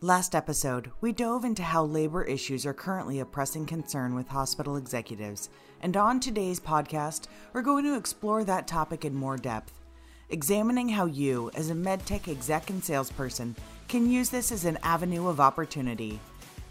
[0.00, 4.76] Last episode, we dove into how labor issues are currently a pressing concern with hospital
[4.76, 5.50] executives,
[5.82, 9.80] and on today's podcast, we're going to explore that topic in more depth,
[10.30, 13.56] examining how you, as a medtech exec and salesperson,
[13.88, 16.20] can use this as an avenue of opportunity.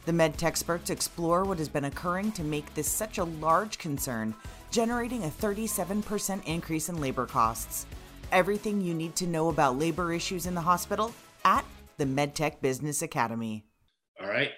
[0.05, 4.35] The medtech experts explore what has been occurring to make this such a large concern,
[4.71, 7.87] generating a 37% increase in labor costs.
[8.31, 11.13] Everything you need to know about labor issues in the hospital
[11.43, 11.65] at
[11.97, 13.65] the MedTech Business Academy.
[14.21, 14.51] All right.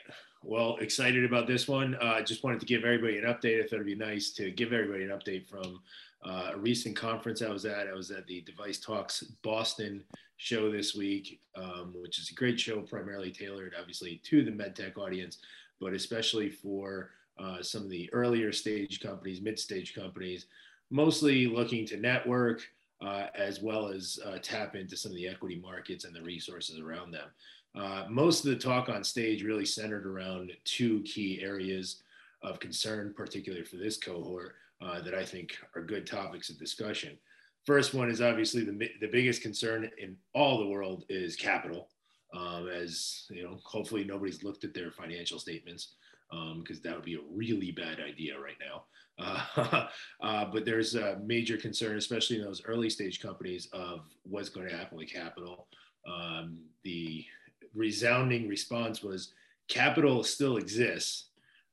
[0.43, 1.95] Well, excited about this one.
[2.01, 3.59] I uh, just wanted to give everybody an update.
[3.59, 5.81] I thought it'd be nice to give everybody an update from
[6.25, 7.87] uh, a recent conference I was at.
[7.87, 10.03] I was at the Device Talks Boston
[10.37, 14.97] show this week, um, which is a great show, primarily tailored, obviously, to the medtech
[14.97, 15.39] audience,
[15.81, 20.45] but especially for uh, some of the earlier stage companies, mid stage companies,
[20.89, 22.61] mostly looking to network,
[23.01, 26.79] uh, as well as uh, tap into some of the equity markets and the resources
[26.79, 27.29] around them.
[27.75, 32.01] Uh, most of the talk on stage really centered around two key areas
[32.41, 37.17] of concern, particularly for this cohort, uh, that I think are good topics of discussion.
[37.65, 41.89] First one is obviously the, the biggest concern in all the world is capital.
[42.33, 45.95] Um, as you know, hopefully nobody's looked at their financial statements
[46.29, 48.83] because um, that would be a really bad idea right now.
[49.17, 49.87] Uh,
[50.21, 54.67] uh, but there's a major concern, especially in those early stage companies, of what's going
[54.67, 55.67] to happen with capital.
[56.07, 57.25] Um, the
[57.73, 59.33] resounding response was
[59.67, 61.25] capital still exists.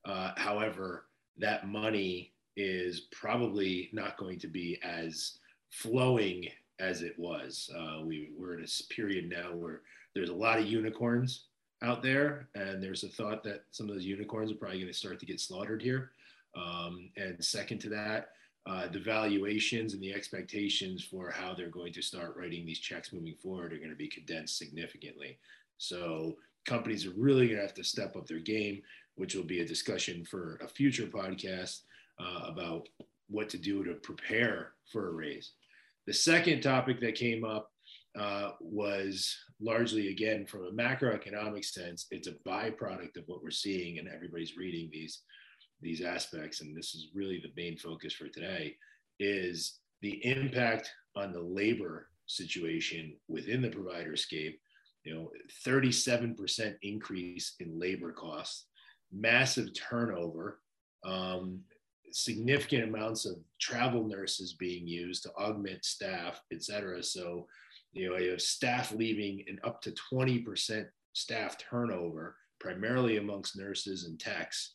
[0.05, 1.07] Uh, however,
[1.39, 5.39] that money is probably not going to be as
[5.71, 7.71] flowing as it was.
[7.77, 9.83] Uh, we, we're in a period now where
[10.15, 11.47] there's a lot of unicorns
[11.83, 14.99] out there, and there's a thought that some of those unicorns are probably going to
[14.99, 16.11] start to get slaughtered here.
[16.57, 18.31] Um, and second to that,
[18.67, 23.13] uh, the valuations and the expectations for how they're going to start writing these checks
[23.13, 25.39] moving forward are going to be condensed significantly.
[25.79, 28.83] So companies are really going to have to step up their game,
[29.15, 31.83] which will be a discussion for a future podcast
[32.19, 32.89] uh, about
[33.29, 35.53] what to do to prepare for a raise.
[36.07, 37.73] The second topic that came up
[38.19, 43.99] uh, was largely, again, from a macroeconomic sense, it's a byproduct of what we're seeing,
[43.99, 45.23] and everybody's reading these
[45.83, 48.75] these aspects, and this is really the main focus for today,
[49.21, 54.59] is the impact on the labor situation within the provider scape.
[55.05, 55.31] You know,
[55.67, 58.67] 37% increase in labor costs,
[59.13, 60.61] massive turnover,
[61.05, 61.61] um,
[62.11, 67.03] significant amounts of travel nurses being used to augment staff, et cetera.
[67.03, 67.47] So,
[67.97, 74.05] you know, you have staff leaving and up to 20% staff turnover, primarily amongst nurses
[74.05, 74.75] and techs.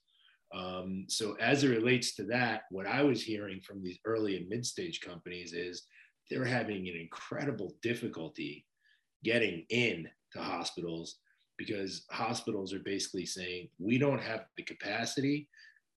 [0.54, 4.50] Um, so as it relates to that, what I was hearing from these early and
[4.50, 5.84] mid-stage companies is
[6.30, 8.66] they're having an incredible difficulty
[9.24, 11.18] getting in to hospitals
[11.58, 15.48] because hospitals are basically saying we don't have the capacity,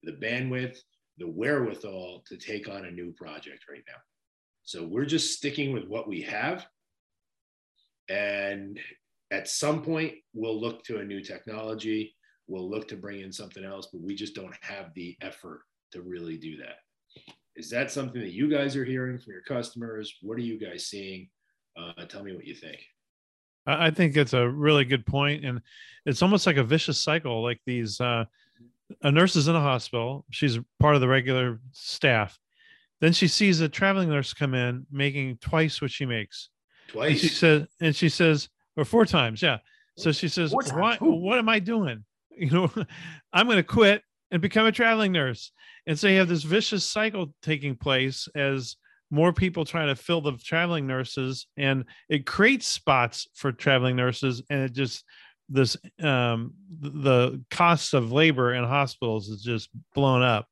[0.03, 0.77] the bandwidth,
[1.17, 3.97] the wherewithal to take on a new project right now.
[4.65, 6.67] So we're just sticking with what we have.
[8.09, 8.78] And
[9.31, 12.15] at some point, we'll look to a new technology
[12.48, 16.03] we'll look to bring in something else, but we just don't have the effort to
[16.03, 16.76] really do that.
[17.56, 20.16] Is that something that you guys are hearing from your customers?
[20.22, 21.28] What are you guys seeing?
[21.76, 22.78] Uh, tell me what you think.
[23.66, 25.62] I think it's a really good point, and
[26.04, 27.43] it's almost like a vicious cycle.
[27.43, 28.26] Like these, uh,
[29.03, 32.38] a nurse is in a hospital; she's part of the regular staff.
[33.00, 36.50] Then she sees a traveling nurse come in making twice what she makes.
[36.89, 37.11] Twice.
[37.11, 39.59] And she says, and she says, or four times, yeah.
[39.97, 41.00] So she says, "What?
[41.00, 42.05] What am I doing?"
[42.37, 42.71] you know,
[43.33, 45.53] I'm going to quit and become a traveling nurse.
[45.87, 48.77] And so you have this vicious cycle taking place as
[49.11, 54.43] more people try to fill the traveling nurses and it creates spots for traveling nurses
[54.50, 55.05] and it just
[55.49, 60.49] this um the costs of labor in hospitals is just blown up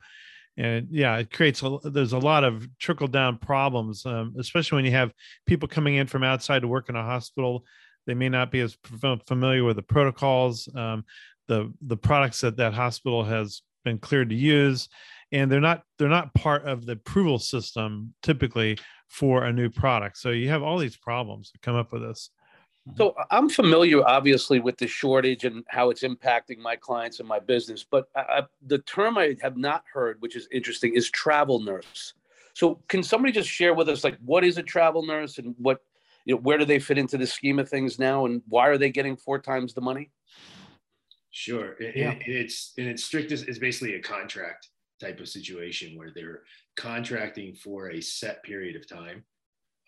[0.57, 4.85] and yeah it creates a there's a lot of trickle down problems um, especially when
[4.85, 5.13] you have
[5.47, 7.65] people coming in from outside to work in a hospital.
[8.07, 8.77] They may not be as
[9.27, 11.05] familiar with the protocols um,
[11.49, 14.89] the the products that that hospital has been cleared to use
[15.33, 18.79] and they're not they're not part of the approval system typically
[19.09, 20.19] for a new product.
[20.19, 22.31] So you have all these problems that come up with this
[22.97, 27.39] so i'm familiar obviously with the shortage and how it's impacting my clients and my
[27.39, 32.15] business but I, the term i have not heard which is interesting is travel nurse
[32.55, 35.81] so can somebody just share with us like what is a travel nurse and what
[36.25, 38.79] you know where do they fit into the scheme of things now and why are
[38.79, 40.11] they getting four times the money
[41.35, 41.77] Sure.
[41.81, 42.19] yeah.
[42.27, 44.69] it's in its strictest is basically a contract
[45.01, 46.43] type of situation where they're
[46.77, 49.25] contracting for a set period of time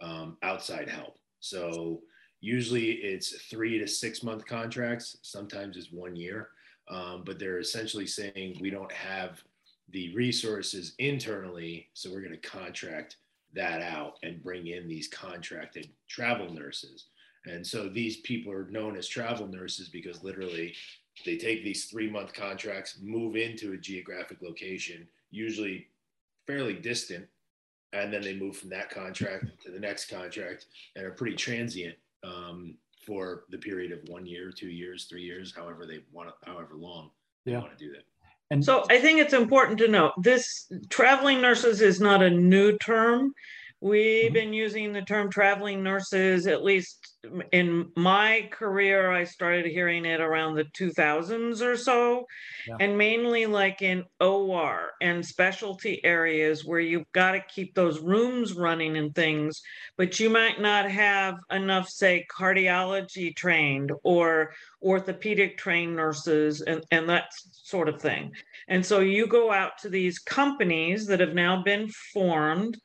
[0.00, 1.18] um, outside help.
[1.40, 2.00] So
[2.44, 5.16] Usually it's three to six month contracts.
[5.22, 6.50] Sometimes it's one year.
[6.90, 9.42] Um, but they're essentially saying we don't have
[9.88, 13.16] the resources internally, so we're going to contract
[13.54, 17.06] that out and bring in these contracted travel nurses.
[17.46, 20.74] And so these people are known as travel nurses because literally
[21.24, 25.86] they take these three month contracts, move into a geographic location, usually
[26.46, 27.26] fairly distant,
[27.94, 31.94] and then they move from that contract to the next contract and are pretty transient
[32.24, 32.76] um,
[33.06, 37.10] for the period of one year, two years, three years, however they want, however long
[37.44, 37.58] they yeah.
[37.58, 38.04] want to do that.
[38.50, 42.76] And so I think it's important to note this traveling nurses is not a new
[42.78, 43.34] term.
[43.84, 44.32] We've mm-hmm.
[44.32, 47.06] been using the term traveling nurses, at least
[47.52, 49.10] in my career.
[49.10, 52.24] I started hearing it around the 2000s or so,
[52.66, 52.76] yeah.
[52.80, 58.54] and mainly like in OR and specialty areas where you've got to keep those rooms
[58.54, 59.60] running and things,
[59.98, 67.06] but you might not have enough, say, cardiology trained or orthopedic trained nurses and, and
[67.10, 68.32] that sort of thing.
[68.66, 72.78] And so you go out to these companies that have now been formed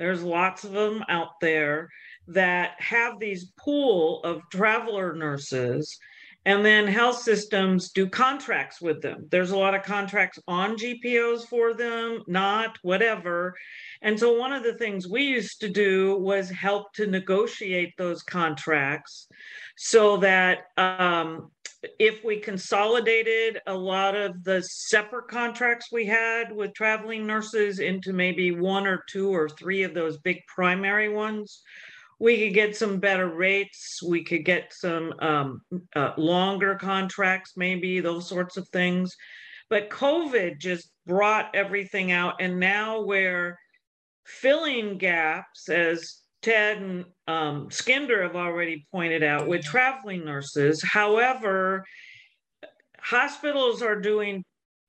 [0.00, 1.90] there's lots of them out there
[2.28, 5.98] that have these pool of traveler nurses
[6.46, 9.26] and then health systems do contracts with them.
[9.30, 13.54] There's a lot of contracts on GPOs for them, not whatever.
[14.00, 18.22] And so one of the things we used to do was help to negotiate those
[18.22, 19.28] contracts
[19.76, 21.50] so that um,
[21.98, 28.12] if we consolidated a lot of the separate contracts we had with traveling nurses into
[28.12, 31.62] maybe one or two or three of those big primary ones,
[32.18, 34.02] we could get some better rates.
[34.06, 35.62] We could get some um,
[35.96, 39.16] uh, longer contracts, maybe those sorts of things.
[39.70, 42.34] But COVID just brought everything out.
[42.40, 43.58] And now we're
[44.26, 50.82] filling gaps, as Ted and um, Skinder have already pointed out with traveling nurses.
[50.82, 51.84] However,
[52.98, 54.44] hospitals are doing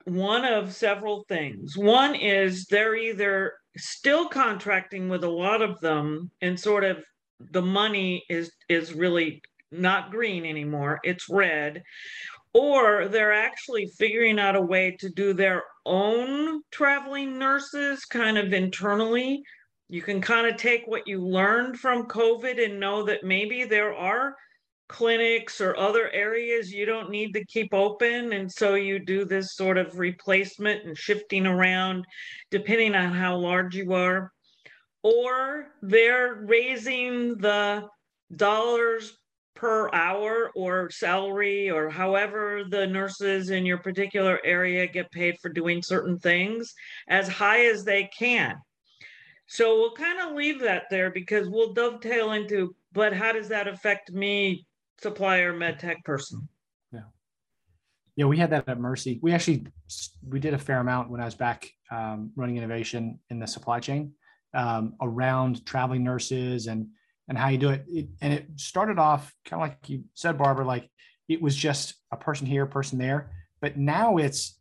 [0.05, 1.77] one of several things.
[1.77, 7.03] One is they're either still contracting with a lot of them and sort of
[7.51, 11.81] the money is is really not green anymore, it's red.
[12.53, 18.51] Or they're actually figuring out a way to do their own traveling nurses kind of
[18.51, 19.41] internally
[19.91, 23.93] you can kind of take what you learned from COVID and know that maybe there
[23.93, 24.37] are
[24.87, 28.31] clinics or other areas you don't need to keep open.
[28.31, 32.05] And so you do this sort of replacement and shifting around
[32.51, 34.31] depending on how large you are.
[35.03, 37.85] Or they're raising the
[38.33, 39.17] dollars
[39.55, 45.49] per hour or salary or however the nurses in your particular area get paid for
[45.49, 46.73] doing certain things
[47.09, 48.55] as high as they can.
[49.51, 53.67] So we'll kind of leave that there because we'll dovetail into, but how does that
[53.67, 54.65] affect me,
[55.01, 56.47] supplier, med tech person?
[56.93, 57.01] Yeah.
[58.15, 59.19] Yeah, we had that at Mercy.
[59.21, 59.67] We actually
[60.25, 63.81] we did a fair amount when I was back um, running innovation in the supply
[63.81, 64.13] chain
[64.53, 66.87] um, around traveling nurses and
[67.27, 67.83] and how you do it.
[67.89, 68.07] it.
[68.21, 70.89] And it started off kind of like you said, Barbara, like
[71.27, 73.31] it was just a person here, person there.
[73.59, 74.57] But now it's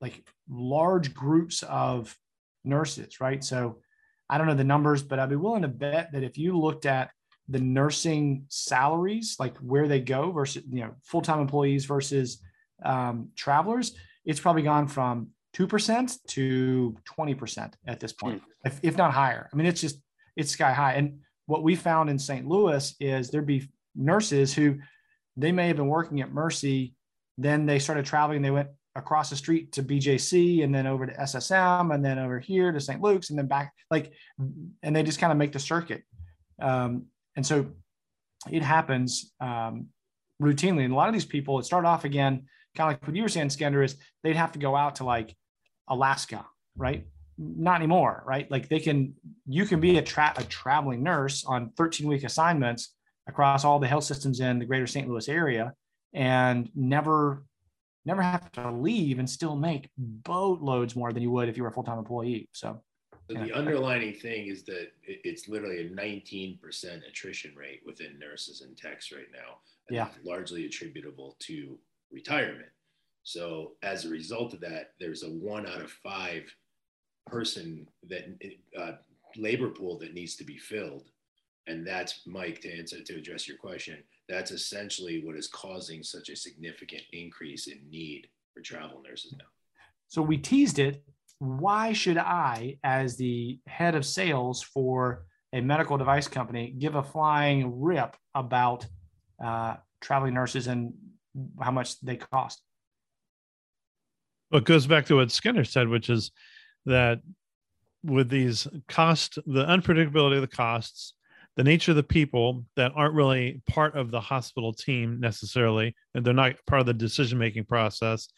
[0.00, 2.18] like large groups of
[2.64, 3.44] nurses, right?
[3.44, 3.78] So
[4.28, 6.86] I don't know the numbers, but I'd be willing to bet that if you looked
[6.86, 7.10] at
[7.48, 12.42] the nursing salaries, like where they go versus you know full time employees versus
[12.84, 18.44] um, travelers, it's probably gone from two percent to twenty percent at this point, mm.
[18.64, 19.48] if, if not higher.
[19.52, 20.00] I mean, it's just
[20.34, 20.94] it's sky high.
[20.94, 22.46] And what we found in St.
[22.46, 24.78] Louis is there'd be nurses who
[25.36, 26.94] they may have been working at Mercy,
[27.38, 28.42] then they started traveling.
[28.42, 32.40] They went across the street to BJC and then over to SSM and then over
[32.40, 33.00] here to St.
[33.00, 34.12] Luke's and then back like
[34.82, 36.02] and they just kind of make the circuit.
[36.60, 37.66] Um, and so
[38.50, 39.88] it happens um,
[40.42, 40.84] routinely.
[40.84, 43.22] And a lot of these people, it start off again, kind of like what you
[43.22, 45.36] were saying, Skinder, is they'd have to go out to like
[45.88, 47.06] Alaska, right?
[47.38, 48.50] Not anymore, right?
[48.50, 49.14] Like they can,
[49.46, 52.94] you can be a, tra- a traveling nurse on 13 week assignments
[53.28, 55.08] across all the health systems in the greater St.
[55.08, 55.74] Louis area
[56.14, 57.44] and never
[58.06, 61.68] never have to leave and still make boatloads more than you would if you were
[61.68, 62.48] a full-time employee.
[62.52, 62.80] So,
[63.28, 66.58] so the underlining thing is that it's literally a 19%
[67.08, 69.58] attrition rate within nurses and techs right now.
[69.90, 70.08] yeah.
[70.24, 71.78] largely attributable to
[72.12, 72.68] retirement.
[73.24, 76.44] So as a result of that, there's a one out of five
[77.26, 78.24] person that
[78.78, 78.92] uh,
[79.36, 81.10] labor pool that needs to be filled.
[81.66, 83.98] And that's Mike to answer to address your question
[84.28, 89.44] that's essentially what is causing such a significant increase in need for travel nurses now.
[90.08, 91.04] So we teased it.
[91.38, 97.02] Why should I, as the head of sales for a medical device company give a
[97.02, 98.86] flying rip about
[99.42, 100.92] uh, traveling nurses and
[101.60, 102.60] how much they cost.
[104.50, 106.30] Well, it goes back to what Skinner said, which is
[106.84, 107.20] that
[108.04, 111.14] with these cost, the unpredictability of the costs,
[111.56, 116.24] the nature of the people that aren't really part of the hospital team necessarily, and
[116.24, 118.28] they're not part of the decision making process,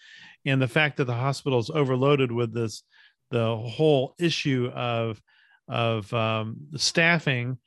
[0.46, 2.82] and the fact that the hospital is overloaded with this,
[3.30, 5.20] the whole issue of
[5.68, 7.58] of um, staffing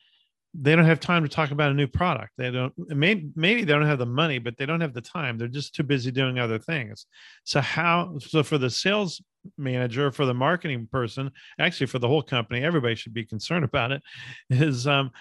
[0.54, 2.32] they don't have time to talk about a new product.
[2.38, 5.38] They don't maybe maybe they don't have the money, but they don't have the time.
[5.38, 7.06] They're just too busy doing other things.
[7.46, 9.22] So how so for the sales
[9.58, 13.92] manager, for the marketing person, actually for the whole company, everybody should be concerned about
[13.92, 14.02] it,
[14.50, 15.12] is um,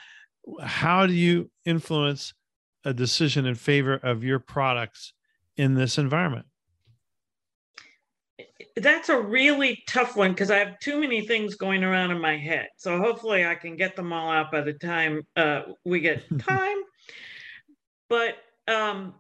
[0.62, 2.34] how do you influence
[2.84, 5.12] a decision in favor of your products
[5.56, 6.46] in this environment?
[8.76, 12.36] that's a really tough one because I have too many things going around in my
[12.36, 12.68] head.
[12.76, 16.78] So hopefully I can get them all out by the time uh, we get time.
[18.08, 18.36] but
[18.68, 19.14] um,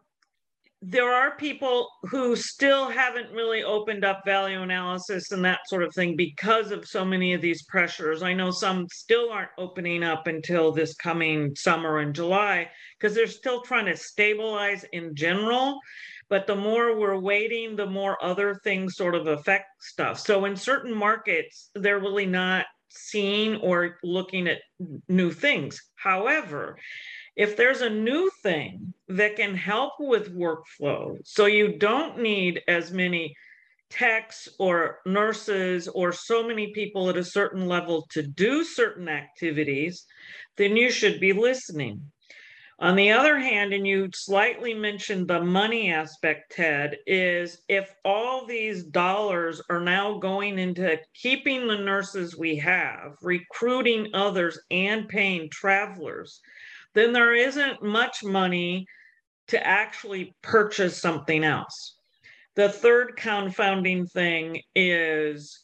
[0.82, 5.94] there are people who still haven't really opened up value analysis and that sort of
[5.94, 8.22] thing because of so many of these pressures.
[8.22, 13.26] I know some still aren't opening up until this coming summer in July because they're
[13.26, 15.78] still trying to stabilize in general
[16.30, 20.20] but the more we're waiting, the more other things sort of affect stuff.
[20.20, 24.58] So in certain markets, they're really not seeing or looking at
[25.08, 25.80] new things.
[25.96, 26.78] However,
[27.36, 32.92] if there's a new thing that can help with workflow, so you don't need as
[32.92, 33.34] many
[33.90, 40.06] techs or nurses or so many people at a certain level to do certain activities,
[40.56, 42.00] then you should be listening.
[42.78, 48.46] On the other hand, and you slightly mentioned the money aspect, Ted, is if all
[48.46, 55.50] these dollars are now going into keeping the nurses we have, recruiting others, and paying
[55.50, 56.40] travelers,
[56.94, 58.86] then there isn't much money
[59.48, 61.96] to actually purchase something else.
[62.56, 65.58] The third confounding thing is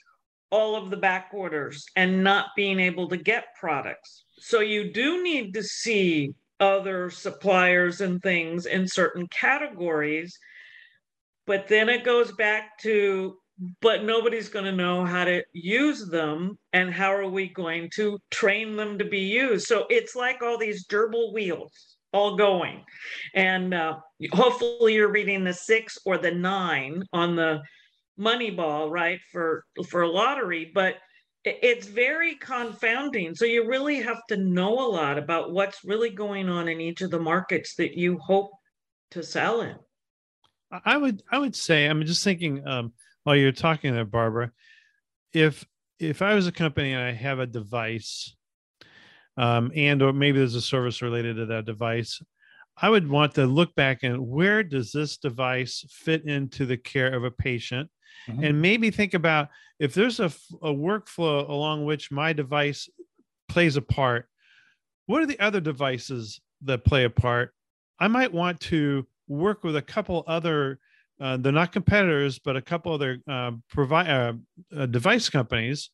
[0.50, 4.24] all of the back orders and not being able to get products.
[4.38, 10.38] So you do need to see other suppliers and things in certain categories.
[11.46, 13.36] But then it goes back to,
[13.80, 16.58] but nobody's going to know how to use them.
[16.72, 19.66] And how are we going to train them to be used?
[19.66, 22.84] So it's like all these gerbil wheels all going.
[23.34, 23.96] And uh,
[24.32, 27.62] hopefully you're reading the six or the nine on the
[28.16, 29.20] money ball, right?
[29.32, 30.70] For, for a lottery.
[30.74, 30.96] But
[31.44, 33.34] it's very confounding.
[33.34, 37.02] So you really have to know a lot about what's really going on in each
[37.02, 38.50] of the markets that you hope
[39.12, 39.76] to sell in.
[40.84, 42.92] I would I would say I'm just thinking um,
[43.26, 44.52] while you're talking there, Barbara,
[45.32, 45.66] if
[45.98, 48.36] if I was a company and I have a device,
[49.36, 52.22] um, and or maybe there's a service related to that device,
[52.80, 57.12] I would want to look back and where does this device fit into the care
[57.12, 57.90] of a patient,
[58.28, 58.44] mm-hmm.
[58.44, 59.48] and maybe think about
[59.80, 60.30] if there's a,
[60.62, 62.88] a workflow along which my device
[63.48, 64.28] plays a part,
[65.06, 67.52] what are the other devices that play a part?
[67.98, 70.78] I might want to work with a couple other,
[71.20, 74.32] uh, they're not competitors, but a couple other uh, provide uh,
[74.76, 75.90] uh, device companies,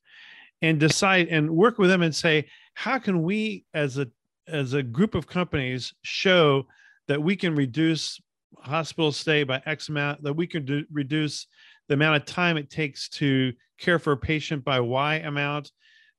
[0.63, 4.07] and decide and work with them and say, how can we as a
[4.49, 6.67] as a group of companies show
[7.09, 8.21] that we can reduce
[8.61, 11.47] hospital stay by X amount, that we can do, reduce
[11.89, 15.71] the amount of time it takes to care for a patient by Y amount.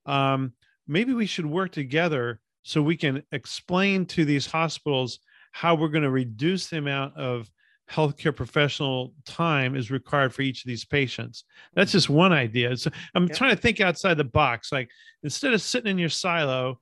[0.06, 0.54] Um,
[0.88, 5.20] maybe we should work together so we can explain to these hospitals
[5.52, 7.50] how we're going to reduce the amount of
[7.92, 11.44] healthcare professional time is required for each of these patients.
[11.74, 12.16] That's just mm-hmm.
[12.16, 12.76] one idea.
[12.78, 13.34] So I'm yeah.
[13.34, 14.72] trying to think outside the box.
[14.72, 14.90] Like
[15.24, 16.80] instead of sitting in your silo,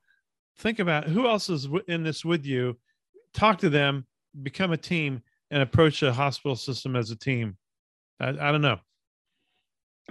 [0.60, 2.77] think about who else is in this with you,
[3.34, 4.05] talk to them,
[4.43, 7.58] become a team, and approach the hospital system as a team.
[8.20, 8.79] I, I don't know.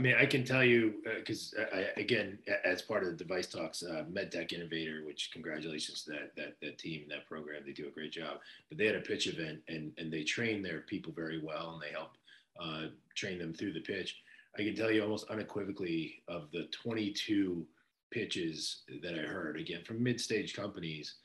[0.00, 3.82] I mean, I can tell you because uh, again, as part of the Device Talks
[3.82, 7.86] uh, MedTech Innovator, which congratulations to that, that that team, and that program, they do
[7.86, 8.38] a great job.
[8.70, 11.82] But they had a pitch event, and and they train their people very well, and
[11.82, 12.12] they help
[12.58, 14.16] uh, train them through the pitch.
[14.58, 17.66] I can tell you almost unequivocally of the 22
[18.10, 21.16] pitches that I heard, again from mid-stage companies,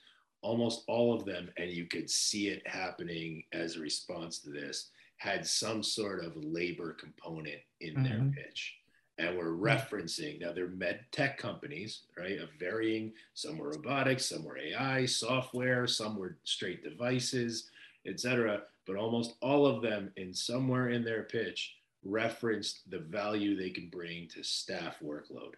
[0.41, 4.89] almost all of them, and you could see it happening as a response to this
[5.17, 8.03] had some sort of labor component in mm-hmm.
[8.03, 8.77] their pitch
[9.17, 14.43] and we're referencing now they're med tech companies right of varying some were robotics some
[14.43, 17.69] were ai software some were straight devices
[18.05, 23.69] etc but almost all of them in somewhere in their pitch referenced the value they
[23.69, 25.53] can bring to staff workload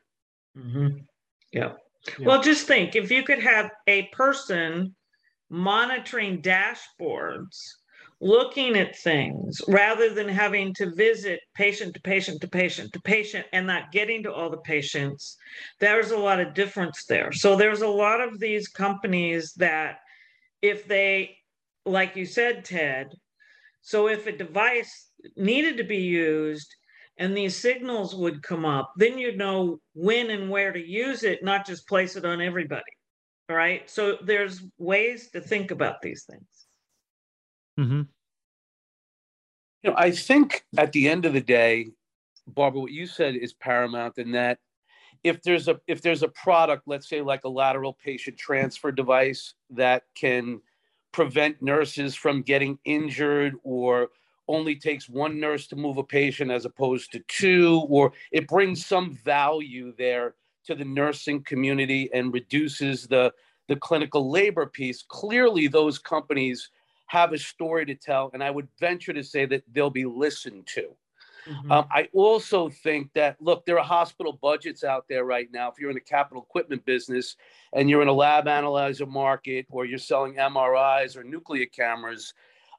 [0.58, 0.98] mm-hmm.
[1.52, 1.74] yeah
[2.20, 2.26] Yeah.
[2.26, 4.96] Well, just think if you could have a person
[5.50, 7.60] monitoring dashboards
[8.20, 13.46] looking at things rather than having to visit patient to patient to patient to patient
[13.54, 15.38] and not getting to all the patients
[15.80, 17.32] there's a lot of difference there.
[17.32, 20.00] So there's a lot of these companies that
[20.62, 21.38] if they
[21.86, 23.14] like you said ted
[23.82, 26.74] so if a device needed to be used
[27.20, 31.44] and these signals would come up then you'd know when and where to use it
[31.44, 32.82] not just place it on everybody
[33.50, 33.90] all right?
[33.90, 36.67] So there's ways to think about these things
[37.80, 38.02] Mm-hmm.
[39.84, 41.92] You know, I think at the end of the day,
[42.48, 44.60] Barbara, what you said is paramount in that
[45.24, 49.54] if there's a if there's a product, let's say like a lateral patient transfer device
[49.70, 50.62] that can
[51.12, 54.10] prevent nurses from getting injured or
[54.48, 58.86] only takes one nurse to move a patient as opposed to two, or it brings
[58.86, 63.34] some value there to the nursing community and reduces the
[63.68, 65.04] the clinical labor piece.
[65.08, 66.70] Clearly, those companies
[67.08, 70.68] have a story to tell, and I would venture to say that they'll be listened
[70.76, 70.96] to.
[71.50, 71.72] Mm-hmm.
[71.72, 75.70] Um, I also think that, look, there are hospital budgets out there right now.
[75.70, 77.38] If you're in the capital equipment business
[77.74, 82.34] and you're in a lab analyzer market or you're selling MRIs or nuclear cameras,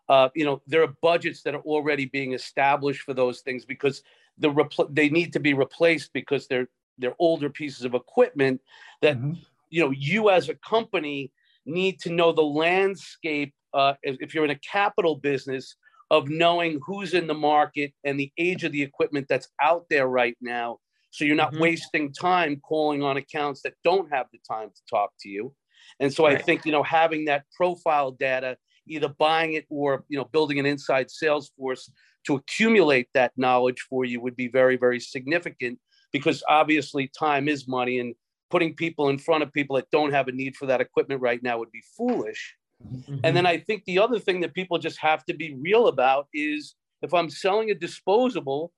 [0.09, 4.03] uh, you know, there are budgets that are already being established for those things because
[4.39, 6.69] the repl- they need to be replaced because they're
[6.99, 8.61] they're older pieces of equipment
[9.03, 9.35] that mm-hmm.
[9.71, 11.31] you know you as a company
[11.65, 15.77] need to know the landscape uh, if you're in a capital business
[16.11, 20.07] of knowing who's in the market and the age of the equipment that's out there
[20.07, 20.79] right now.
[21.11, 21.63] So you're not mm-hmm.
[21.63, 25.55] wasting time calling on accounts that don't have the time to talk to you.
[26.01, 26.39] And so right.
[26.39, 28.57] I think, you know, having that profile data,
[28.87, 31.91] either buying it or, you know, building an inside sales force
[32.27, 35.79] to accumulate that knowledge for you would be very, very significant
[36.13, 38.15] because obviously time is money and
[38.51, 41.43] putting people in front of people that don't have a need for that equipment right
[41.43, 42.57] now would be foolish.
[42.87, 43.19] Mm-hmm.
[43.25, 46.29] And then I think the other thing that people just have to be real about
[46.33, 48.73] is if I'm selling a disposable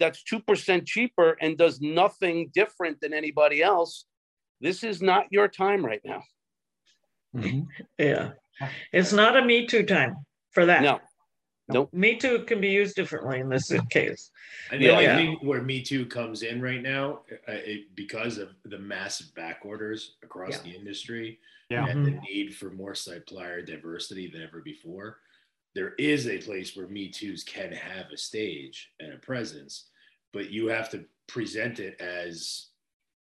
[0.00, 4.06] that's 2% cheaper and does nothing different than anybody else,
[4.60, 6.22] this is not your time right now.
[7.36, 7.60] Mm-hmm.
[7.98, 8.30] Yeah.
[8.92, 10.16] It's not a Me Too time
[10.50, 10.82] for that.
[10.82, 11.00] No.
[11.68, 11.92] Nope.
[11.94, 14.30] Me Too can be used differently in this case.
[14.70, 15.16] And the yeah, only yeah.
[15.16, 19.60] thing where Me Too comes in right now, uh, it, because of the massive back
[19.64, 20.72] orders across yeah.
[20.72, 21.38] the industry,
[21.70, 21.86] yeah.
[21.86, 22.16] and mm-hmm.
[22.16, 25.18] the need for more supplier diversity than ever before,
[25.74, 29.86] there is a place where Me Too's can have a stage and a presence,
[30.32, 32.66] but you have to present it as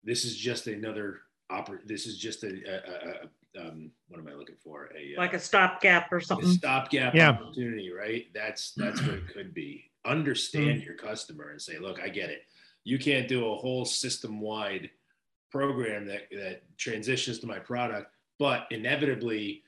[0.03, 1.20] this is just another
[1.53, 4.91] oper- This is just a, a, a um, what am I looking for?
[4.97, 6.49] A like uh, a stopgap or something.
[6.51, 7.31] stopgap yeah.
[7.31, 8.27] opportunity, right?
[8.35, 9.91] That's that's what it could be.
[10.07, 10.85] Understand mm-hmm.
[10.85, 12.43] your customer and say, look, I get it.
[12.85, 14.91] You can't do a whole system wide
[15.51, 19.63] program that that transitions to my product, but inevitably,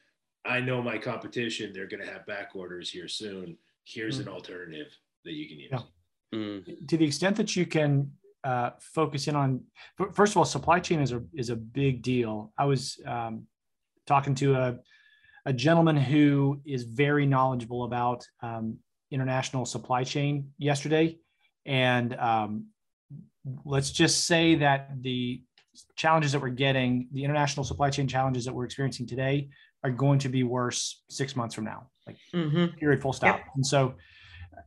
[0.45, 3.57] I know my competition, they're going to have back orders here soon.
[3.85, 4.23] Here's mm.
[4.23, 5.71] an alternative that you can use.
[5.73, 5.81] Yeah.
[6.35, 6.89] Mm.
[6.89, 8.11] To the extent that you can
[8.45, 9.61] uh, focus in on,
[10.13, 12.53] first of all, supply chain is a is a big deal.
[12.59, 13.47] I was um,
[14.07, 14.79] talking to a
[15.45, 18.79] a gentleman who is very knowledgeable about um,
[19.11, 21.19] international supply chain yesterday,
[21.67, 22.67] and um,
[23.65, 25.43] let's just say that the
[25.97, 29.49] challenges that we're getting, the international supply chain challenges that we're experiencing today,
[29.83, 31.89] are going to be worse six months from now.
[32.07, 32.77] Like mm-hmm.
[32.79, 33.39] period, full stop.
[33.39, 33.47] Yep.
[33.57, 33.95] And so,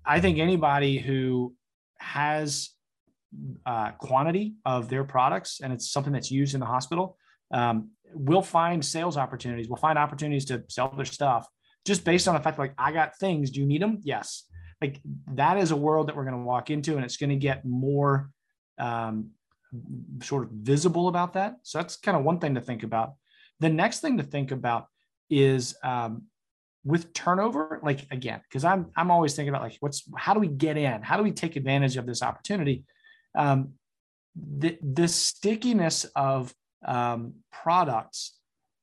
[0.06, 1.56] I think anybody who
[2.00, 2.72] has
[3.66, 7.18] uh, quantity of their products and it's something that's used in the hospital,
[7.52, 9.68] um, will find sales opportunities.
[9.68, 11.48] We'll find opportunities to sell their stuff
[11.86, 13.52] just based on the fact like I got things.
[13.52, 14.00] Do you need them?
[14.04, 14.44] Yes.
[14.82, 15.00] Like
[15.34, 17.66] that is a world that we're going to walk into, and it's going to get
[17.66, 18.30] more
[18.78, 19.32] um,
[20.22, 21.56] sort of visible about that.
[21.64, 23.14] So that's kind of one thing to think about.
[23.60, 24.88] The next thing to think about
[25.30, 26.24] is um,
[26.84, 27.80] with turnover.
[27.82, 31.02] Like again, because I'm I'm always thinking about like what's how do we get in?
[31.02, 32.84] How do we take advantage of this opportunity?
[33.36, 33.74] Um,
[34.36, 36.54] the the stickiness of
[36.86, 38.38] um, products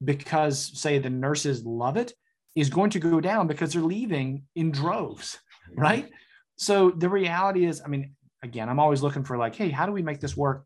[0.05, 2.13] because say the nurses love it
[2.55, 5.39] is going to go down because they're leaving in droves,
[5.77, 6.11] right?
[6.57, 9.93] So the reality is, I mean, again, I'm always looking for like, hey, how do
[9.93, 10.65] we make this work?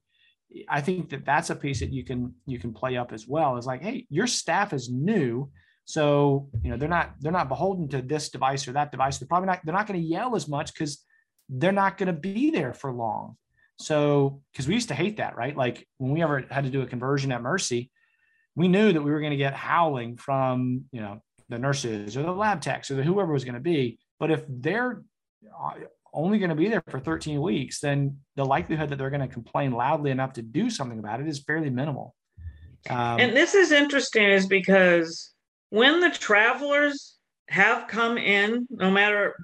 [0.69, 3.57] I think that that's a piece that you can you can play up as well.
[3.57, 5.51] Is like, hey, your staff is new,
[5.85, 9.19] so you know they're not they're not beholden to this device or that device.
[9.19, 11.05] They're probably not they're not going to yell as much because
[11.49, 13.37] they're not going to be there for long.
[13.79, 15.57] So because we used to hate that, right?
[15.57, 17.91] Like when we ever had to do a conversion at Mercy,
[18.55, 22.23] we knew that we were going to get howling from you know the nurses or
[22.23, 23.99] the lab techs or the whoever was going to be.
[24.19, 25.03] But if they're
[25.59, 25.73] uh,
[26.13, 29.29] only going to be there for 13 weeks, then the likelihood that they're going to
[29.29, 32.15] complain loudly enough to do something about it is fairly minimal.
[32.89, 35.33] Um, and this is interesting, is because
[35.71, 37.16] when the travelers
[37.49, 39.37] have come in, no matter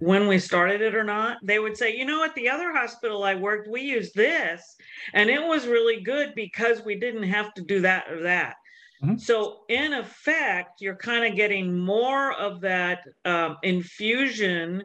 [0.00, 3.24] when we started it or not, they would say, you know, at the other hospital
[3.24, 4.76] I worked, we used this,
[5.14, 8.56] and it was really good because we didn't have to do that or that.
[9.02, 9.18] Mm-hmm.
[9.18, 14.82] So, in effect, you're kind of getting more of that um, infusion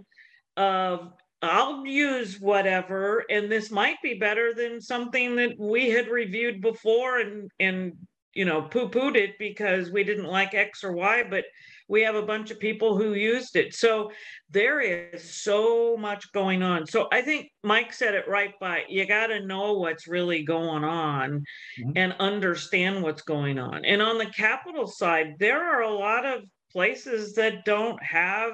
[0.58, 6.62] of I'll use whatever, and this might be better than something that we had reviewed
[6.62, 7.94] before and and
[8.34, 11.46] you know poo-pooed it because we didn't like X or Y, but
[11.92, 13.74] we have a bunch of people who used it.
[13.74, 14.12] So
[14.50, 16.88] there is so much going on.
[16.88, 20.86] So I think Mike said it right by you got to know what's really going
[20.86, 21.44] on
[21.78, 21.92] mm-hmm.
[21.98, 23.84] and understand what's going on.
[23.84, 28.54] And on the capital side, there are a lot of places that don't have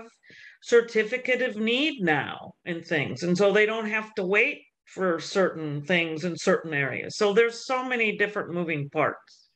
[0.64, 3.22] certificate of need now and things.
[3.22, 7.18] And so they don't have to wait for certain things in certain areas.
[7.18, 9.47] So there's so many different moving parts.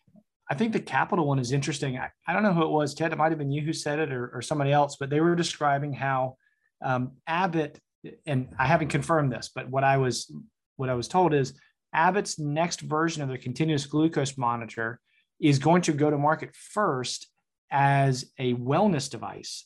[0.51, 1.97] I think the capital one is interesting.
[1.97, 3.13] I, I don't know who it was, Ted.
[3.13, 5.33] It might have been you who said it or, or somebody else, but they were
[5.33, 6.35] describing how
[6.83, 7.79] um, Abbott,
[8.25, 10.29] and I haven't confirmed this, but what I was
[10.75, 11.53] what I was told is
[11.93, 14.99] Abbott's next version of the continuous glucose monitor
[15.39, 17.27] is going to go to market first
[17.71, 19.65] as a wellness device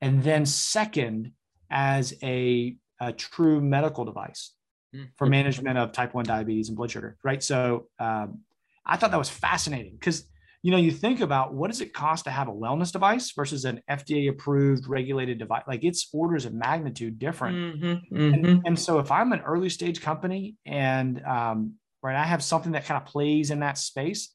[0.00, 1.32] and then second
[1.68, 4.52] as a, a true medical device
[4.94, 5.06] mm-hmm.
[5.16, 8.40] for management of type 1 diabetes and blood sugar right so um,
[8.86, 10.26] i thought that was fascinating because
[10.62, 13.64] you know you think about what does it cost to have a wellness device versus
[13.64, 18.34] an fda approved regulated device like it's orders of magnitude different mm-hmm, mm-hmm.
[18.34, 22.72] And, and, so if i'm an early stage company and um, right i have something
[22.72, 24.32] that kind of plays in that space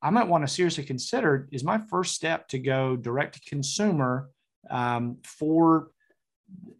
[0.00, 4.30] i might want to seriously consider is my first step to go direct to consumer
[4.70, 5.88] um, for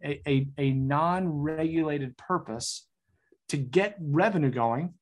[0.03, 2.87] a, a, a non-regulated purpose
[3.49, 4.93] to get revenue going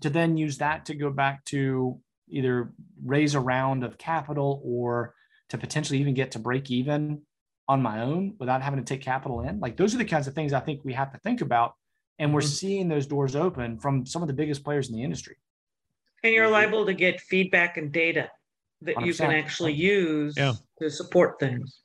[0.00, 2.72] to then use that to go back to either
[3.04, 5.14] raise a round of capital or
[5.48, 7.22] to potentially even get to break even
[7.68, 10.34] on my own without having to take capital in like those are the kinds of
[10.34, 11.74] things i think we have to think about
[12.18, 12.48] and we're mm-hmm.
[12.48, 15.36] seeing those doors open from some of the biggest players in the industry
[16.22, 18.30] and you're liable to get feedback and data
[18.82, 19.06] that 100%.
[19.06, 20.52] you can actually use yeah.
[20.80, 21.80] to support things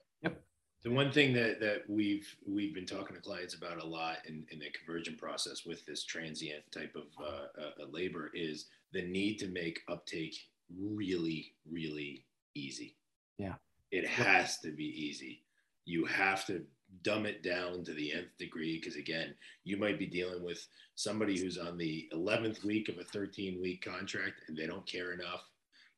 [0.84, 4.46] the one thing that that we've we've been talking to clients about a lot in,
[4.52, 9.38] in the conversion process with this transient type of uh, uh, labor is the need
[9.40, 10.36] to make uptake
[10.80, 12.96] really really easy.
[13.38, 13.56] Yeah.
[13.92, 15.44] It has to be easy.
[15.86, 16.64] You have to
[17.04, 21.40] dumb it down to the nth degree because again you might be dealing with somebody
[21.40, 25.46] who's on the 11th week of a 13 week contract and they don't care enough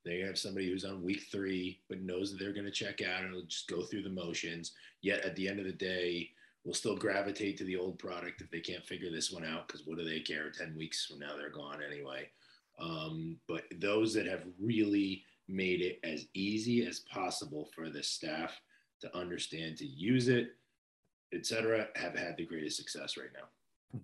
[0.06, 3.24] they have somebody who's on week three, but knows that they're going to check out
[3.24, 4.74] and will just go through the motions.
[5.02, 6.30] Yet at the end of the day,
[6.66, 9.86] will still gravitate to the old product if they can't figure this one out because
[9.86, 10.50] what do they care?
[10.50, 12.30] 10 weeks from now, they're gone anyway.
[12.80, 18.60] Um, but those that have really made it as easy as possible for the staff
[19.02, 20.56] to understand, to use it,
[21.34, 24.00] etc., have had the greatest success right now.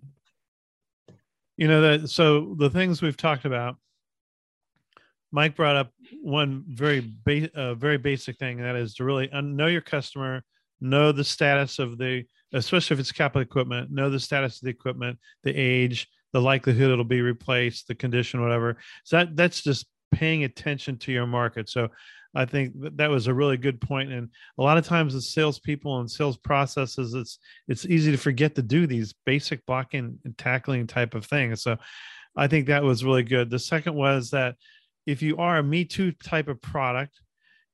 [1.56, 3.76] You know that so the things we've talked about
[5.32, 5.90] Mike brought up
[6.22, 9.80] one very ba- uh, very basic thing, and that is to really un- know your
[9.80, 10.42] customer,
[10.80, 14.70] know the status of the, especially if it's capital equipment, know the status of the
[14.70, 18.78] equipment, the age, the likelihood it'll be replaced, the condition, whatever.
[19.04, 21.68] So that that's just paying attention to your market.
[21.68, 21.88] So
[22.34, 24.12] I think that, that was a really good point.
[24.12, 27.38] And a lot of times, as salespeople and sales processes, it's
[27.68, 31.62] it's easy to forget to do these basic blocking and tackling type of things.
[31.62, 31.76] So
[32.36, 33.50] I think that was really good.
[33.50, 34.54] The second was that
[35.10, 37.20] if you are a me too type of product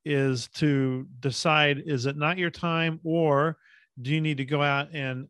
[0.06, 3.58] is to decide is it not your time or
[4.00, 5.28] do you need to go out and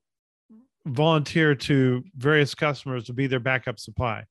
[0.87, 4.25] volunteer to various customers to be their backup supply?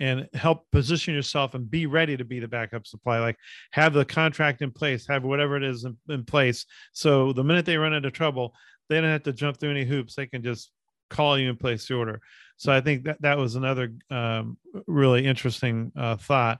[0.00, 3.36] And help position yourself and be ready to be the backup supply like
[3.72, 6.66] have the contract in place have whatever it is in, in place.
[6.92, 8.54] So the minute they run into trouble
[8.88, 10.14] they don't have to jump through any hoops.
[10.14, 10.70] They can just
[11.10, 12.20] call you and place the order
[12.58, 16.58] so I think that that was another um, really interesting uh, thought.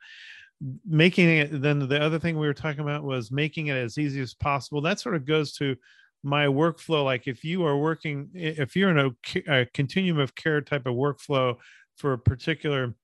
[0.86, 4.20] Making it then the other thing we were talking about was making it as easy
[4.20, 4.80] as possible.
[4.80, 5.76] That sort of goes to
[6.22, 7.04] my workflow.
[7.04, 10.94] Like if you are working, if you're in a, a continuum of care type of
[10.94, 11.56] workflow
[11.96, 12.94] for a particular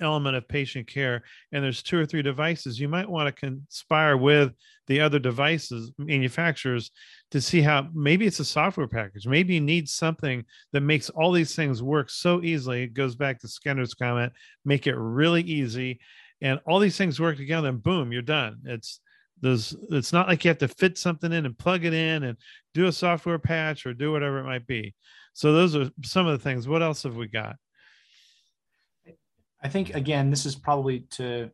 [0.00, 4.16] element of patient care and there's two or three devices you might want to conspire
[4.16, 4.52] with
[4.86, 6.90] the other devices manufacturers
[7.32, 9.26] to see how maybe it's a software package.
[9.26, 12.82] Maybe you need something that makes all these things work so easily.
[12.82, 14.32] It goes back to skinner's comment
[14.64, 15.98] make it really easy
[16.42, 18.58] and all these things work together and boom you're done.
[18.64, 19.00] It's
[19.40, 22.36] there's it's not like you have to fit something in and plug it in and
[22.74, 24.94] do a software patch or do whatever it might be.
[25.32, 26.68] So those are some of the things.
[26.68, 27.56] What else have we got?
[29.62, 31.50] I think again, this is probably to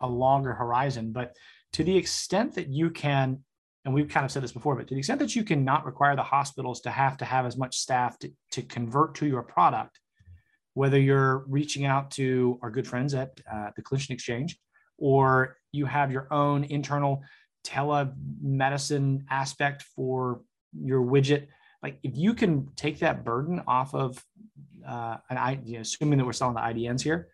[0.00, 1.12] a longer horizon.
[1.12, 1.34] But
[1.72, 3.42] to the extent that you can,
[3.84, 6.14] and we've kind of said this before, but to the extent that you cannot require
[6.14, 9.98] the hospitals to have to have as much staff to, to convert to your product,
[10.74, 14.58] whether you're reaching out to our good friends at uh, the Clinician Exchange
[14.98, 17.22] or you have your own internal
[17.66, 21.46] telemedicine aspect for your widget
[21.82, 24.22] like if you can take that burden off of
[24.86, 27.28] uh, an I, you know, assuming that we're selling the IDNs here,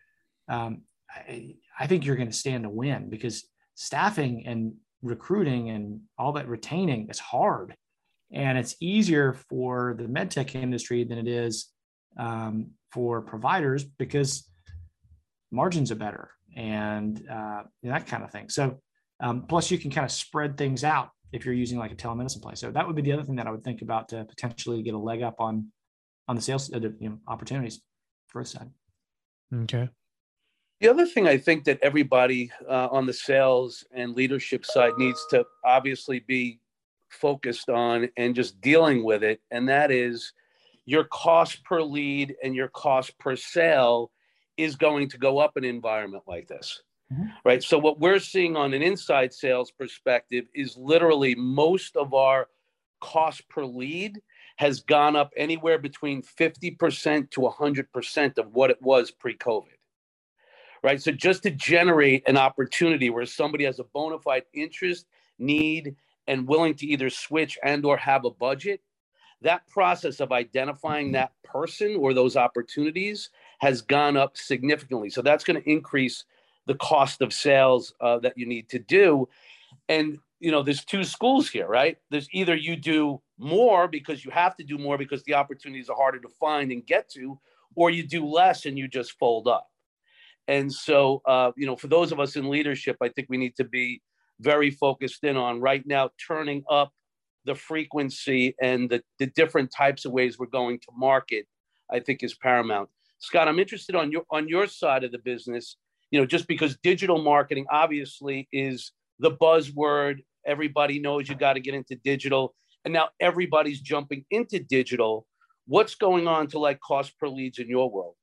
[0.49, 4.75] um, I, I think you're going to stand to win because staffing and
[5.07, 7.75] recruiting and all that retaining is hard,
[8.33, 11.69] and it's easier for the medtech industry than it is
[12.19, 14.49] um, for providers because
[15.51, 18.49] margins are better and uh, that kind of thing.
[18.49, 18.81] So,
[19.21, 22.43] um, plus you can kind of spread things out if you're using like a telemedicine
[22.43, 22.55] play.
[22.55, 24.95] So that would be the other thing that I would think about to potentially get
[24.95, 25.71] a leg up on
[26.29, 27.81] on the sales uh, you know, opportunities
[28.43, 28.71] side.
[29.55, 29.89] Okay.
[30.81, 35.25] The other thing I think that everybody uh, on the sales and leadership side needs
[35.31, 36.61] to obviously be
[37.09, 40.33] focused on and just dealing with it, and that is
[40.85, 44.11] your cost per lead and your cost per sale
[44.57, 46.83] is going to go up in an environment like this.
[47.13, 47.25] Mm-hmm.
[47.45, 47.63] Right.
[47.63, 52.49] So, what we're seeing on an inside sales perspective is literally most of our
[53.01, 54.21] cost per lead
[54.57, 59.76] has gone up anywhere between 50% to 100% of what it was pre COVID.
[60.87, 61.03] Right.
[61.03, 65.97] So, just to generate an opportunity where somebody has a bona fide interest, need,
[66.29, 68.81] and willing to either switch and or have a budget
[69.43, 75.45] that process of identifying that person or those opportunities has gone up significantly so that's
[75.45, 76.25] going to increase
[76.67, 79.29] the cost of sales uh, that you need to do.
[79.89, 81.97] And you know, there's two schools here, right?
[82.11, 85.97] There's either you do more because you have to do more because the opportunities are
[85.97, 87.41] harder to find and get to,
[87.75, 89.69] or you do less and you just fold up.
[90.49, 93.57] And so, uh, you know, for those of us in leadership, I think we need
[93.57, 94.01] to be
[94.41, 96.93] very focused in on right now turning up
[97.45, 101.47] the frequency and the, the different types of ways we're going to market.
[101.91, 102.89] I think is paramount.
[103.21, 105.77] Scott, I'm interested on your on your side of the business
[106.11, 111.61] you know, just because digital marketing obviously is the buzzword, everybody knows you got to
[111.61, 112.55] get into digital,
[112.85, 115.27] and now everybody's jumping into digital.
[115.67, 118.15] What's going on to like cost per leads in your world?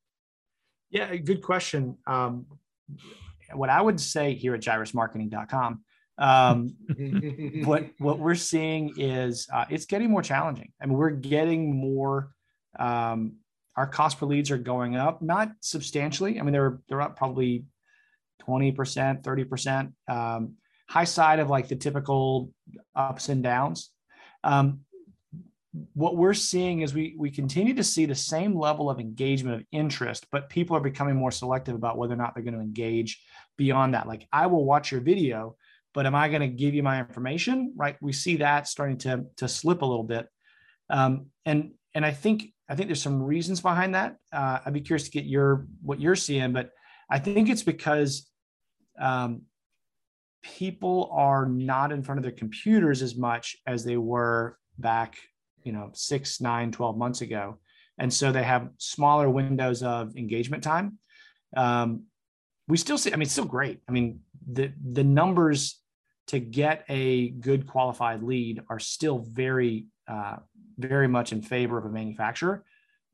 [0.93, 1.97] Yeah, good question.
[2.06, 2.45] Um,
[3.51, 5.82] what I would say here at gyrusmarketing.com,
[6.19, 6.75] um,
[7.65, 10.71] what what we're seeing is uh, it's getting more challenging.
[10.79, 12.29] I mean, we're getting more
[12.77, 13.38] um,
[13.75, 16.39] our cost per leads are going up, not substantially.
[16.39, 17.65] I mean, they're they're up probably
[18.47, 20.53] 20%, 30%, um,
[20.88, 22.51] high side of like the typical
[22.95, 23.89] ups and downs.
[24.43, 24.82] Um,
[25.93, 29.65] what we're seeing is we we continue to see the same level of engagement of
[29.71, 33.23] interest, but people are becoming more selective about whether or not they're going to engage
[33.57, 34.07] beyond that.
[34.07, 35.55] Like I will watch your video,
[35.93, 37.73] but am I going to give you my information?
[37.75, 37.97] Right?
[38.01, 40.27] We see that starting to to slip a little bit,
[40.89, 44.17] um, and and I think I think there's some reasons behind that.
[44.31, 46.69] Uh, I'd be curious to get your what you're seeing, but
[47.09, 48.29] I think it's because
[48.99, 49.43] um,
[50.43, 55.17] people are not in front of their computers as much as they were back,
[55.63, 57.60] you know, six, nine, 12 months ago.
[57.97, 60.97] And so they have smaller windows of engagement time.
[61.56, 62.04] Um,
[62.67, 63.82] we still see, I mean, it's still great.
[63.88, 64.21] I mean,
[64.52, 65.80] the, the numbers
[66.28, 70.38] to get a good qualified lead are still very, uh,
[70.78, 72.63] very much in favor of a manufacturer.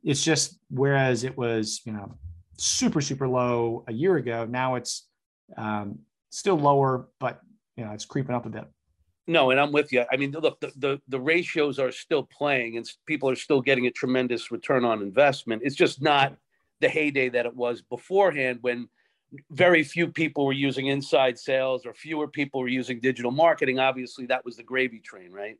[0.03, 2.17] It's just, whereas it was, you know,
[2.57, 5.07] super, super low a year ago, now it's
[5.57, 7.39] um, still lower, but
[7.75, 8.65] you know it's creeping up a bit.
[9.29, 10.05] No, and I'm with you.
[10.11, 13.85] I mean, look, the, the, the ratios are still playing, and people are still getting
[13.85, 15.61] a tremendous return on investment.
[15.63, 16.35] It's just not
[16.81, 18.89] the heyday that it was beforehand when
[19.51, 23.77] very few people were using inside sales or fewer people were using digital marketing.
[23.77, 25.57] Obviously, that was the gravy train, right?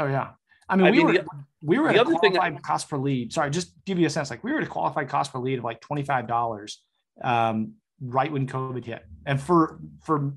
[0.00, 0.30] Oh yeah.
[0.68, 1.26] I mean, I we, mean were, the,
[1.62, 3.32] we were at a qualified I, cost per lead.
[3.32, 4.30] Sorry, just give you a sense.
[4.30, 6.82] Like we were at a qualified cost per lead of like twenty five dollars
[7.22, 10.32] um, right when COVID hit, and for for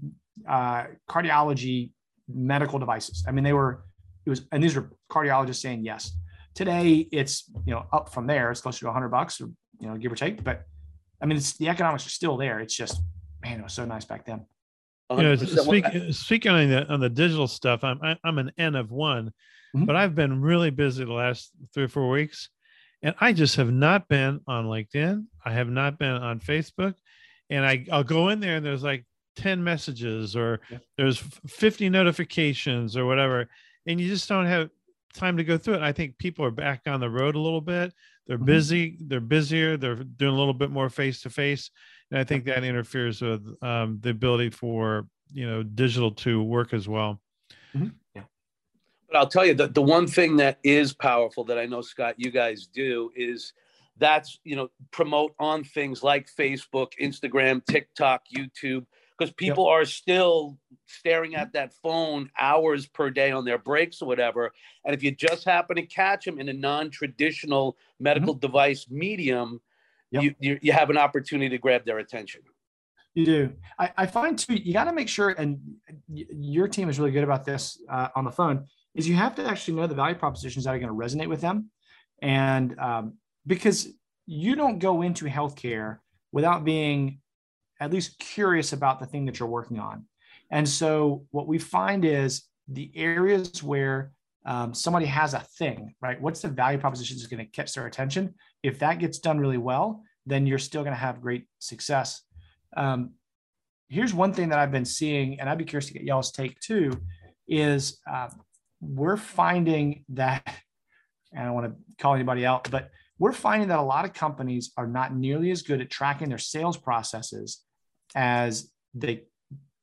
[0.47, 1.93] uh, cardiology
[2.33, 3.23] medical devices.
[3.27, 3.83] I mean, they were
[4.25, 6.11] it was, and these are cardiologists saying yes.
[6.55, 8.51] Today, it's you know up from there.
[8.51, 9.45] It's closer to 100 bucks, or
[9.79, 10.43] you know, give or take.
[10.43, 10.65] But
[11.21, 12.59] I mean, it's the economics are still there.
[12.59, 13.01] It's just
[13.41, 14.45] man, it was so nice back then.
[15.11, 18.37] You know, speak, speaking on the on the digital stuff, I'm I, am i am
[18.39, 19.27] an N of one,
[19.75, 19.85] mm-hmm.
[19.85, 22.49] but I've been really busy the last three or four weeks,
[23.01, 25.25] and I just have not been on LinkedIn.
[25.43, 26.93] I have not been on Facebook
[27.49, 30.77] and I, I'll go in there and there's like 10 messages or yeah.
[30.97, 33.49] there's 50 notifications or whatever.
[33.85, 34.69] And you just don't have,
[35.13, 35.81] time to go through it.
[35.81, 37.93] I think people are back on the road a little bit.
[38.27, 38.45] They're mm-hmm.
[38.45, 38.97] busy.
[39.01, 39.77] They're busier.
[39.77, 41.71] They're doing a little bit more face to face,
[42.11, 46.73] and I think that interferes with um, the ability for you know digital to work
[46.73, 47.19] as well.
[47.75, 47.87] Mm-hmm.
[48.15, 48.23] Yeah.
[49.07, 52.15] But I'll tell you the the one thing that is powerful that I know Scott
[52.17, 53.53] you guys do is
[53.97, 58.85] that's you know promote on things like Facebook, Instagram, TikTok, YouTube
[59.19, 59.81] because people yep.
[59.81, 64.51] are still staring at that phone hours per day on their breaks or whatever.
[64.85, 68.39] And if you just happen to catch them in a non-traditional medical mm-hmm.
[68.39, 69.59] device medium,
[70.11, 70.23] yep.
[70.23, 72.41] you, you, you have an opportunity to grab their attention.
[73.15, 73.53] You do.
[73.77, 74.55] I, I find too.
[74.55, 75.59] You got to make sure, and
[76.07, 78.65] your team is really good about this uh, on the phone.
[78.93, 81.41] Is you have to actually know the value propositions that are going to resonate with
[81.41, 81.71] them,
[82.21, 83.13] and um,
[83.45, 83.89] because
[84.25, 85.97] you don't go into healthcare
[86.31, 87.19] without being
[87.79, 90.05] at least curious about the thing that you're working on.
[90.51, 94.11] And so what we find is the areas where
[94.45, 96.19] um, somebody has a thing, right?
[96.19, 98.33] What's the value proposition that's going to catch their attention?
[98.63, 102.21] If that gets done really well, then you're still going to have great success.
[102.75, 103.11] Um,
[103.89, 106.59] here's one thing that I've been seeing, and I'd be curious to get y'all's take
[106.59, 106.91] too,
[107.47, 108.29] is uh,
[108.81, 110.43] we're finding that,
[111.31, 112.89] and I don't want to call anybody out, but
[113.19, 116.37] we're finding that a lot of companies are not nearly as good at tracking their
[116.37, 117.63] sales processes
[118.15, 119.23] as they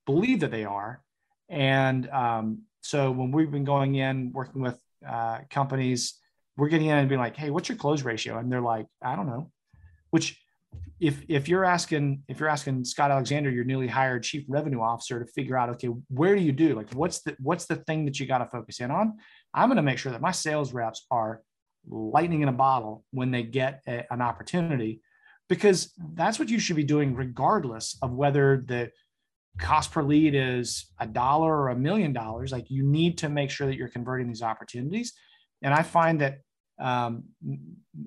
[0.06, 1.02] believe that they are.
[1.48, 6.18] And um, so when we've been going in working with uh, companies,
[6.56, 9.14] we're getting in and being like, "Hey, what's your close ratio?" And they're like, "I
[9.14, 9.50] don't know."
[10.10, 10.40] Which,
[11.00, 15.20] if if you're asking if you're asking Scott Alexander, your newly hired chief revenue officer,
[15.20, 18.18] to figure out, okay, where do you do like what's the what's the thing that
[18.18, 19.18] you got to focus in on?
[19.52, 21.42] I'm going to make sure that my sales reps are
[21.88, 25.02] lightning in a bottle when they get a, an opportunity
[25.48, 28.90] because that's what you should be doing regardless of whether the
[29.58, 32.52] cost per lead is a dollar or a million dollars.
[32.52, 35.12] Like you need to make sure that you're converting these opportunities.
[35.62, 36.38] And i find that
[36.78, 37.24] um,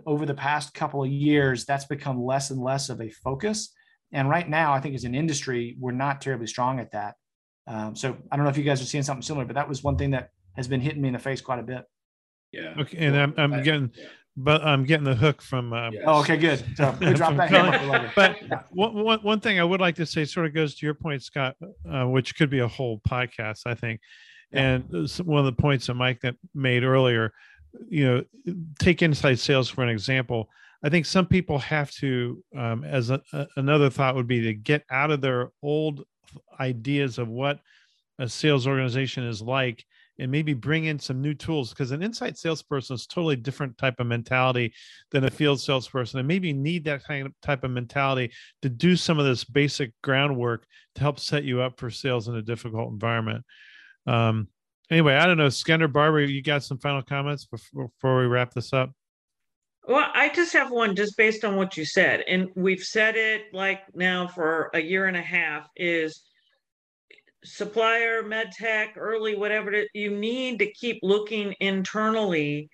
[0.05, 3.73] over the past couple of years that's become less and less of a focus.
[4.11, 7.15] And right now i think as an industry we're not terribly strong at that.
[7.67, 9.83] Um, so i don't know if you guys are seeing something similar but that was
[9.83, 11.83] one thing that has been hitting me in the face quite a bit.
[12.51, 12.73] Yeah.
[12.79, 14.05] Okay and i'm, I'm getting yeah
[14.41, 15.73] but I'm getting the hook from.
[15.73, 16.03] Um, yes.
[16.05, 16.63] Oh, okay, good.
[16.75, 18.11] So drop that hammer.
[18.15, 18.37] But
[18.71, 21.23] one, one, one thing I would like to say sort of goes to your point,
[21.23, 21.55] Scott,
[21.89, 23.99] uh, which could be a whole podcast, I think.
[24.51, 24.79] Yeah.
[24.91, 27.33] And one of the points that Mike that made earlier,
[27.89, 30.49] you know, take inside sales for an example.
[30.81, 34.53] I think some people have to, um, as a, a, another thought would be to
[34.53, 36.05] get out of their old
[36.59, 37.59] ideas of what
[38.17, 39.83] a sales organization is like
[40.19, 43.99] and maybe bring in some new tools because an inside salesperson is totally different type
[43.99, 44.73] of mentality
[45.11, 48.95] than a field salesperson and maybe need that kind of type of mentality to do
[48.95, 52.91] some of this basic groundwork to help set you up for sales in a difficult
[52.91, 53.43] environment
[54.07, 54.47] um,
[54.91, 58.53] anyway i don't know skender barbara you got some final comments before, before we wrap
[58.53, 58.91] this up
[59.87, 62.23] well, I just have one just based on what you said.
[62.27, 66.28] And we've said it like now for a year and a half is
[67.43, 72.69] supplier, med tech, early, whatever, you need to keep looking internally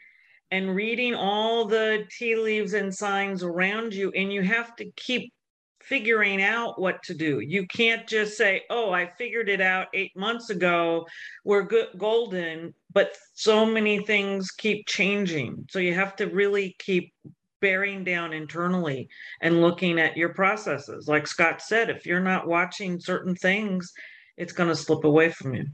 [0.52, 4.12] and reading all the tea leaves and signs around you.
[4.12, 5.34] And you have to keep
[5.82, 7.40] figuring out what to do.
[7.42, 11.06] You can't just say, oh, I figured it out eight months ago.
[11.44, 12.74] We're good, golden.
[12.92, 15.68] But so many things keep changing.
[15.70, 17.14] So you have to really keep
[17.62, 19.10] bearing down internally
[19.42, 21.08] and looking at your processes.
[21.08, 23.92] Like Scott said, if you're not watching certain things,
[24.38, 25.66] it's going to slip away from you.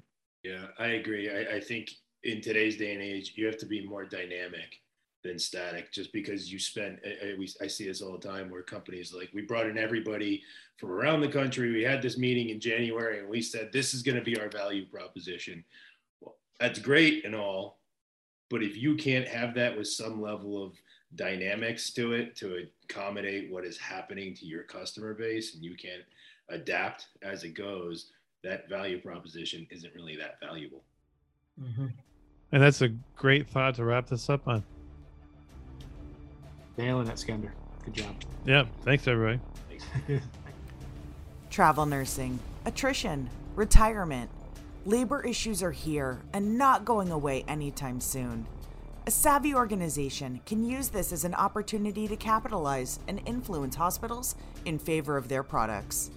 [0.44, 1.30] Yeah, I agree.
[1.30, 1.92] I, I think
[2.24, 4.82] in today's day and age, you have to be more dynamic
[5.24, 8.64] than static just because you spend I, we, I see this all the time where
[8.64, 10.42] companies like we brought in everybody
[10.78, 14.02] from around the country we had this meeting in january and we said this is
[14.02, 15.64] going to be our value proposition
[16.22, 17.80] well that's great and all
[18.50, 20.74] but if you can't have that with some level of
[21.16, 26.04] dynamics to it to accommodate what is happening to your customer base and you can't
[26.50, 28.12] adapt as it goes
[28.44, 30.84] that value proposition isn't really that valuable.
[31.62, 31.88] Mm-hmm.
[32.52, 34.64] And that's a great thought to wrap this up on.
[36.78, 37.52] Nailing it, Skender.
[37.86, 38.16] Good job.
[38.46, 38.66] Yeah.
[38.84, 39.40] Thanks, everybody.
[41.50, 44.30] Travel nursing, attrition, retirement.
[44.86, 48.48] Labor issues are here and not going away anytime soon.
[49.06, 54.36] A savvy organization can use this as an opportunity to capitalize and influence hospitals
[54.66, 56.12] in favor of their products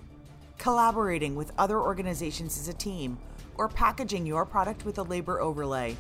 [0.59, 3.19] collaborating with other organizations as a team,
[3.57, 5.97] or packaging your product with a labor overlay.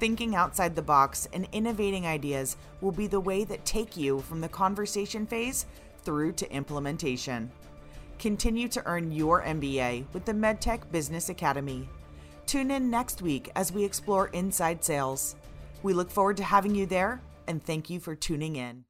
[0.00, 4.40] Thinking outside the box and innovating ideas will be the way that take you from
[4.40, 5.66] the conversation phase
[6.02, 7.50] through to implementation.
[8.18, 11.88] Continue to earn your MBA with the MedTech Business Academy.
[12.46, 15.36] Tune in next week as we explore inside sales.
[15.82, 18.84] We look forward to having you there, and thank you for tuning in.